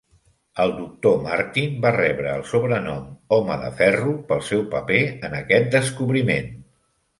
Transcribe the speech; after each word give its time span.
El 0.61 0.71
doctor 0.77 1.19
Martin 1.25 1.75
va 1.83 1.91
rebre 1.97 2.31
el 2.37 2.41
sobrenom 2.53 3.05
"Home 3.39 3.59
de 3.67 3.71
Ferro" 3.83 4.17
pel 4.33 4.43
seu 4.51 4.67
paper 4.75 5.01
en 5.31 5.39
aquest 5.45 5.73
descobriment. 5.79 6.53